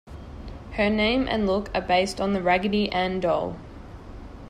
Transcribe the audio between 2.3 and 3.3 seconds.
the Raggedy Ann